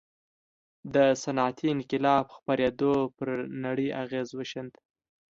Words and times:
د 0.93 0.95
صنعتي 1.23 1.67
انقلاب 1.75 2.25
خپرېدو 2.35 2.93
پر 3.15 3.29
نړۍ 3.65 3.89
اغېز 4.03 4.27
وښند. 4.33 4.73